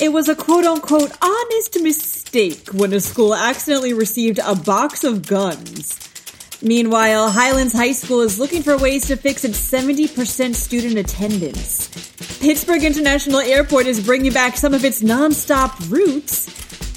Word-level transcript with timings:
It 0.00 0.12
was 0.12 0.28
a 0.28 0.34
quote 0.34 0.64
unquote 0.64 1.12
honest 1.22 1.80
mistake 1.80 2.68
when 2.72 2.92
a 2.92 3.00
school 3.00 3.32
accidentally 3.32 3.92
received 3.92 4.40
a 4.44 4.56
box 4.56 5.04
of 5.04 5.26
guns. 5.28 6.00
Meanwhile, 6.60 7.30
Highlands 7.30 7.72
High 7.72 7.92
School 7.92 8.20
is 8.22 8.38
looking 8.38 8.62
for 8.62 8.76
ways 8.76 9.06
to 9.06 9.16
fix 9.16 9.44
its 9.44 9.58
70% 9.70 10.54
student 10.54 10.96
attendance. 10.96 11.88
Pittsburgh 12.40 12.82
International 12.82 13.38
Airport 13.38 13.86
is 13.86 14.04
bringing 14.04 14.32
back 14.32 14.56
some 14.56 14.74
of 14.74 14.84
its 14.84 15.00
nonstop 15.00 15.90
routes. 15.90 16.50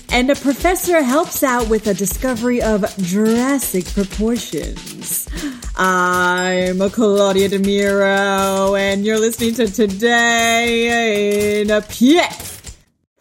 And 0.09 0.31
a 0.31 0.35
professor 0.35 1.03
helps 1.03 1.43
out 1.43 1.69
with 1.69 1.85
a 1.85 1.93
discovery 1.93 2.61
of 2.61 2.85
Jurassic 2.97 3.85
proportions. 3.93 5.27
I'm 5.75 6.89
Claudia 6.89 7.49
DeMiro, 7.49 8.79
and 8.79 9.05
you're 9.05 9.19
listening 9.19 9.53
to 9.55 9.67
Today 9.67 11.61
in 11.61 11.69
a 11.69 11.81
PX. 11.81 12.56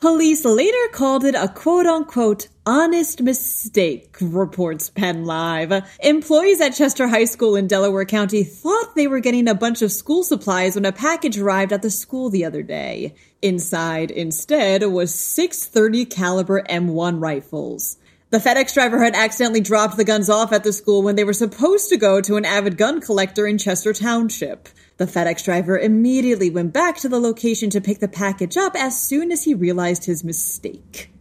Police 0.06 0.44
later 0.44 0.88
called 0.92 1.24
it 1.24 1.34
a 1.34 1.48
quote 1.48 1.84
unquote 1.84 2.46
honest 2.64 3.20
mistake, 3.22 4.16
reports 4.20 4.88
Penn 4.88 5.24
Live. 5.24 5.84
Employees 5.98 6.60
at 6.60 6.76
Chester 6.76 7.08
High 7.08 7.24
School 7.24 7.56
in 7.56 7.66
Delaware 7.66 8.04
County 8.04 8.44
thought 8.44 8.94
they 8.94 9.08
were 9.08 9.18
getting 9.18 9.48
a 9.48 9.54
bunch 9.54 9.82
of 9.82 9.90
school 9.90 10.22
supplies 10.22 10.76
when 10.76 10.84
a 10.84 10.92
package 10.92 11.38
arrived 11.38 11.72
at 11.72 11.82
the 11.82 11.90
school 11.90 12.30
the 12.30 12.44
other 12.44 12.62
day. 12.62 13.16
Inside, 13.42 14.12
instead, 14.12 14.84
was 14.84 15.12
six 15.12 15.66
30 15.66 16.04
caliber 16.04 16.62
M1 16.62 17.20
rifles. 17.20 17.98
The 18.30 18.38
FedEx 18.38 18.74
driver 18.74 19.04
had 19.04 19.14
accidentally 19.14 19.60
dropped 19.60 19.96
the 19.96 20.04
guns 20.04 20.28
off 20.28 20.52
at 20.52 20.64
the 20.64 20.72
school 20.72 21.00
when 21.00 21.14
they 21.14 21.22
were 21.22 21.32
supposed 21.32 21.88
to 21.90 21.96
go 21.96 22.20
to 22.20 22.34
an 22.34 22.44
avid 22.44 22.76
gun 22.76 23.00
collector 23.00 23.46
in 23.46 23.56
Chester 23.56 23.92
Township. 23.92 24.68
The 24.96 25.04
FedEx 25.04 25.44
driver 25.44 25.78
immediately 25.78 26.50
went 26.50 26.72
back 26.72 26.96
to 26.98 27.08
the 27.08 27.20
location 27.20 27.70
to 27.70 27.80
pick 27.80 28.00
the 28.00 28.08
package 28.08 28.56
up 28.56 28.74
as 28.74 29.00
soon 29.00 29.30
as 29.30 29.44
he 29.44 29.54
realized 29.54 30.06
his 30.06 30.24
mistake. 30.24 31.12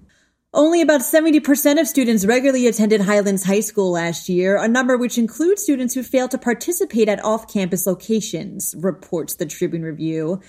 Only 0.51 0.81
about 0.81 1.01
70% 1.01 1.79
of 1.79 1.87
students 1.87 2.25
regularly 2.25 2.65
attended 2.65 3.01
Highlands 3.01 3.43
High 3.43 3.59
School 3.59 3.91
last 3.91 4.27
year, 4.27 4.57
a 4.57 4.67
number 4.67 4.97
which 4.97 5.19
includes 5.19 5.61
students 5.61 5.93
who 5.93 6.01
failed 6.01 6.31
to 6.31 6.39
participate 6.39 7.07
at 7.07 7.23
off 7.23 7.53
campus 7.53 7.85
locations, 7.85 8.73
reports 8.79 9.35
the 9.35 9.45
Tribune 9.45 9.83
Review. 9.83 10.41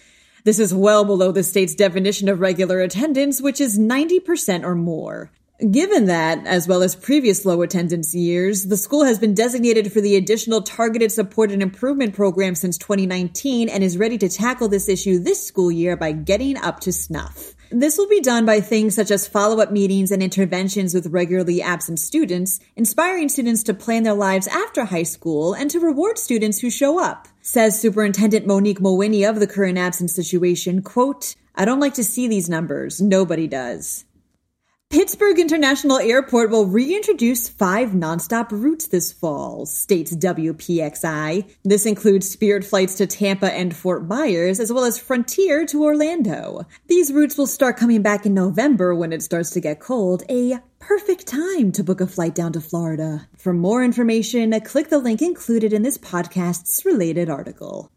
This 0.44 0.58
is 0.58 0.72
well 0.72 1.04
below 1.04 1.32
the 1.32 1.42
state's 1.42 1.74
definition 1.74 2.30
of 2.30 2.40
regular 2.40 2.80
attendance, 2.80 3.42
which 3.42 3.60
is 3.60 3.78
90% 3.78 4.64
or 4.64 4.74
more. 4.74 5.30
Given 5.58 6.04
that, 6.04 6.46
as 6.46 6.68
well 6.68 6.82
as 6.82 6.94
previous 6.94 7.46
low 7.46 7.62
attendance 7.62 8.14
years, 8.14 8.66
the 8.66 8.76
school 8.76 9.04
has 9.04 9.18
been 9.18 9.32
designated 9.32 9.90
for 9.90 10.02
the 10.02 10.14
additional 10.14 10.60
Targeted 10.60 11.10
Support 11.10 11.50
and 11.50 11.62
Improvement 11.62 12.14
Program 12.14 12.54
since 12.54 12.76
2019 12.76 13.70
and 13.70 13.82
is 13.82 13.96
ready 13.96 14.18
to 14.18 14.28
tackle 14.28 14.68
this 14.68 14.86
issue 14.86 15.18
this 15.18 15.46
school 15.46 15.72
year 15.72 15.96
by 15.96 16.12
getting 16.12 16.58
up 16.58 16.80
to 16.80 16.92
snuff. 16.92 17.54
This 17.70 17.96
will 17.96 18.08
be 18.08 18.20
done 18.20 18.44
by 18.44 18.60
things 18.60 18.94
such 18.94 19.10
as 19.10 19.26
follow 19.26 19.62
up 19.62 19.72
meetings 19.72 20.10
and 20.10 20.22
interventions 20.22 20.92
with 20.92 21.06
regularly 21.06 21.62
absent 21.62 22.00
students, 22.00 22.60
inspiring 22.76 23.30
students 23.30 23.62
to 23.62 23.72
plan 23.72 24.02
their 24.02 24.12
lives 24.12 24.46
after 24.48 24.84
high 24.84 25.04
school 25.04 25.54
and 25.54 25.70
to 25.70 25.80
reward 25.80 26.18
students 26.18 26.60
who 26.60 26.68
show 26.68 27.02
up. 27.02 27.28
Says 27.40 27.80
Superintendent 27.80 28.46
Monique 28.46 28.80
Mawhinney 28.80 29.26
of 29.26 29.40
the 29.40 29.46
current 29.46 29.78
absence 29.78 30.14
situation, 30.14 30.82
quote, 30.82 31.34
I 31.54 31.64
don't 31.64 31.80
like 31.80 31.94
to 31.94 32.04
see 32.04 32.28
these 32.28 32.50
numbers. 32.50 33.00
Nobody 33.00 33.46
does. 33.46 34.05
Pittsburgh 34.96 35.38
International 35.38 35.98
Airport 35.98 36.48
will 36.48 36.64
reintroduce 36.64 37.50
five 37.50 37.90
nonstop 37.90 38.50
routes 38.50 38.86
this 38.86 39.12
fall, 39.12 39.66
states 39.66 40.16
WPXI. 40.16 41.46
This 41.62 41.84
includes 41.84 42.30
Spirit 42.30 42.64
flights 42.64 42.94
to 42.94 43.06
Tampa 43.06 43.52
and 43.52 43.76
Fort 43.76 44.06
Myers, 44.06 44.58
as 44.58 44.72
well 44.72 44.84
as 44.86 44.98
Frontier 44.98 45.66
to 45.66 45.84
Orlando. 45.84 46.64
These 46.86 47.12
routes 47.12 47.36
will 47.36 47.46
start 47.46 47.76
coming 47.76 48.00
back 48.00 48.24
in 48.24 48.32
November 48.32 48.94
when 48.94 49.12
it 49.12 49.22
starts 49.22 49.50
to 49.50 49.60
get 49.60 49.80
cold, 49.80 50.22
a 50.30 50.60
perfect 50.78 51.26
time 51.26 51.72
to 51.72 51.84
book 51.84 52.00
a 52.00 52.06
flight 52.06 52.34
down 52.34 52.54
to 52.54 52.60
Florida. 52.62 53.28
For 53.36 53.52
more 53.52 53.84
information, 53.84 54.58
click 54.62 54.88
the 54.88 54.98
link 54.98 55.20
included 55.20 55.74
in 55.74 55.82
this 55.82 55.98
podcast's 55.98 56.86
related 56.86 57.28
article. 57.28 57.90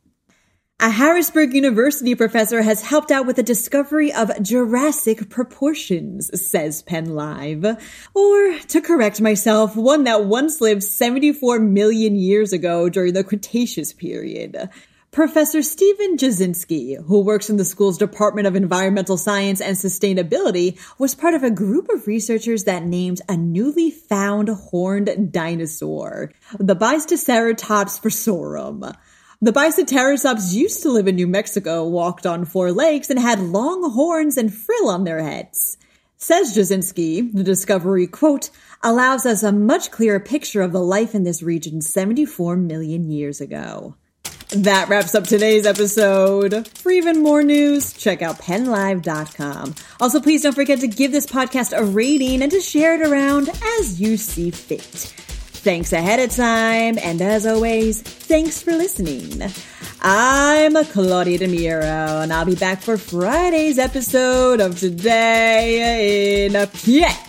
A 0.81 0.89
Harrisburg 0.89 1.53
University 1.53 2.15
professor 2.15 2.61
has 2.61 2.83
helped 2.83 3.11
out 3.11 3.25
with 3.25 3.35
the 3.35 3.43
discovery 3.43 4.13
of 4.13 4.31
Jurassic 4.41 5.29
proportions, 5.29 6.31
says 6.41 6.83
Penn 6.83 7.15
Live. 7.15 7.65
Or, 8.13 8.57
to 8.59 8.79
correct 8.79 9.19
myself, 9.19 9.75
one 9.75 10.05
that 10.05 10.23
once 10.23 10.61
lived 10.61 10.83
74 10.83 11.59
million 11.59 12.15
years 12.15 12.53
ago 12.53 12.87
during 12.87 13.13
the 13.13 13.25
Cretaceous 13.25 13.91
period. 13.91 14.69
Professor 15.11 15.61
Stephen 15.61 16.15
Jasinski, 16.15 17.03
who 17.07 17.19
works 17.19 17.49
in 17.49 17.57
the 17.57 17.65
school's 17.65 17.97
Department 17.97 18.47
of 18.47 18.55
Environmental 18.55 19.17
Science 19.17 19.59
and 19.59 19.75
Sustainability, 19.75 20.79
was 20.97 21.13
part 21.13 21.33
of 21.33 21.43
a 21.43 21.51
group 21.51 21.89
of 21.89 22.07
researchers 22.07 22.63
that 22.63 22.85
named 22.85 23.19
a 23.27 23.35
newly 23.35 23.91
found 23.91 24.47
horned 24.47 25.33
dinosaur, 25.33 26.31
the 26.57 26.75
Bisticeratops 26.75 27.99
furcorum. 27.99 28.93
The 29.41 29.53
Bisticeratops 29.53 30.53
used 30.53 30.83
to 30.83 30.91
live 30.91 31.07
in 31.07 31.15
New 31.15 31.25
Mexico, 31.25 31.87
walked 31.87 32.25
on 32.25 32.43
four 32.43 32.73
legs, 32.73 33.09
and 33.09 33.17
had 33.17 33.39
long 33.39 33.89
horns 33.89 34.35
and 34.35 34.53
frill 34.53 34.89
on 34.89 35.05
their 35.05 35.23
heads. 35.23 35.77
Says 36.17 36.53
Jasinski, 36.53 37.31
the 37.33 37.41
discovery, 37.41 38.05
quote, 38.05 38.49
allows 38.83 39.25
us 39.25 39.41
a 39.41 39.53
much 39.53 39.91
clearer 39.91 40.19
picture 40.19 40.61
of 40.61 40.73
the 40.73 40.81
life 40.81 41.15
in 41.15 41.23
this 41.23 41.41
region 41.41 41.79
74 41.79 42.57
million 42.57 43.09
years 43.09 43.39
ago. 43.39 43.95
That 44.49 44.89
wraps 44.89 45.15
up 45.15 45.23
today's 45.23 45.65
episode. 45.65 46.67
For 46.79 46.91
even 46.91 47.23
more 47.23 47.41
news, 47.41 47.93
check 47.93 48.21
out 48.21 48.39
pennlive.com. 48.39 49.75
Also, 50.01 50.19
please 50.19 50.43
don't 50.43 50.53
forget 50.53 50.81
to 50.81 50.87
give 50.89 51.13
this 51.13 51.25
podcast 51.25 51.71
a 51.71 51.85
rating 51.85 52.41
and 52.41 52.51
to 52.51 52.59
share 52.59 53.01
it 53.01 53.07
around 53.07 53.47
as 53.79 54.01
you 54.01 54.17
see 54.17 54.51
fit. 54.51 55.13
Thanks 55.61 55.91
ahead 55.91 56.21
of 56.21 56.33
time, 56.33 56.97
and 56.99 57.21
as 57.21 57.45
always, 57.45 58.01
thanks 58.01 58.61
for 58.61 58.71
listening. 58.71 59.51
I'm 60.01 60.73
Claudia 60.85 61.37
DeMiro, 61.37 62.23
and 62.23 62.31
I'll 62.31 62.45
be 62.45 62.55
back 62.55 62.81
for 62.81 62.97
Friday's 62.97 63.77
episode 63.77 64.61
of 64.61 64.79
Today 64.79 66.45
in 66.45 66.55
a 66.55 66.65
PX. 66.65 67.28